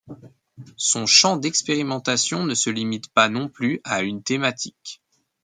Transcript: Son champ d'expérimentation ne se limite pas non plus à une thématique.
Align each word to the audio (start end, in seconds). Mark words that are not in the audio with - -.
Son 0.77 1.05
champ 1.05 1.37
d'expérimentation 1.37 2.43
ne 2.47 2.55
se 2.55 2.71
limite 2.71 3.09
pas 3.13 3.29
non 3.29 3.49
plus 3.49 3.81
à 3.83 4.01
une 4.01 4.23
thématique. 4.23 4.99